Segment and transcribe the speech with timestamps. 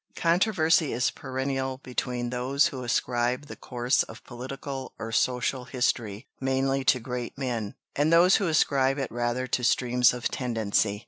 [0.15, 6.83] Controversy is perennial between those who ascribe the course of political or social history mainly
[6.85, 10.99] to great men, and those who ascribe it rather to streams of tendency.